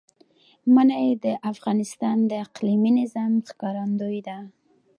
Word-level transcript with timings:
منی 0.73 1.07
د 1.23 1.25
افغانستان 1.51 2.17
د 2.31 2.31
اقلیمي 2.45 2.91
نظام 2.99 3.31
ښکارندوی 3.49 4.19
ده. 4.27 4.37